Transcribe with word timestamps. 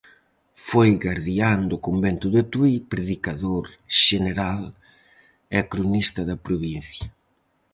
Foi 0.67 0.89
gardián 1.05 1.59
do 1.71 1.77
convento 1.87 2.27
de 2.35 2.41
Tui, 2.51 2.73
predicador 2.93 3.65
xeneral 4.03 4.61
e 5.57 5.59
cronista 5.71 6.21
da 6.29 6.37
provincia. 6.45 7.07